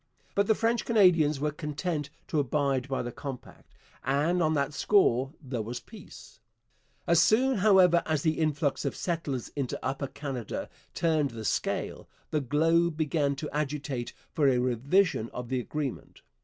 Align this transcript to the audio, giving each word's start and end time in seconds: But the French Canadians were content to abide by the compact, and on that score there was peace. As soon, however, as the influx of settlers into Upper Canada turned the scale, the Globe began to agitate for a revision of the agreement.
But 0.33 0.47
the 0.47 0.55
French 0.55 0.83
Canadians 0.83 1.39
were 1.39 1.51
content 1.51 2.09
to 2.29 2.39
abide 2.39 2.87
by 2.87 3.03
the 3.03 3.11
compact, 3.11 3.75
and 4.03 4.41
on 4.41 4.55
that 4.55 4.73
score 4.73 5.33
there 5.39 5.61
was 5.61 5.79
peace. 5.79 6.39
As 7.05 7.21
soon, 7.21 7.59
however, 7.59 8.01
as 8.07 8.23
the 8.23 8.39
influx 8.39 8.83
of 8.83 8.95
settlers 8.95 9.49
into 9.49 9.77
Upper 9.85 10.07
Canada 10.07 10.69
turned 10.95 11.29
the 11.29 11.45
scale, 11.45 12.09
the 12.31 12.41
Globe 12.41 12.97
began 12.97 13.35
to 13.35 13.49
agitate 13.55 14.11
for 14.33 14.47
a 14.47 14.57
revision 14.57 15.29
of 15.35 15.49
the 15.49 15.59
agreement. 15.59 16.23